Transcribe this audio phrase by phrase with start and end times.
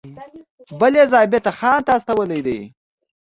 [0.79, 2.59] بل یې ضابطه خان ته استولی دی.